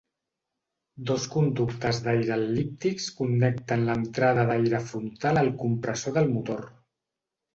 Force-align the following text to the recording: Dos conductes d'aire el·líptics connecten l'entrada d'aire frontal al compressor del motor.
Dos 1.09 1.25
conductes 1.33 1.99
d'aire 2.05 2.37
el·líptics 2.37 3.05
connecten 3.19 3.85
l'entrada 3.89 4.45
d'aire 4.53 4.81
frontal 4.89 5.41
al 5.43 5.53
compressor 5.65 6.17
del 6.19 6.33
motor. 6.39 6.65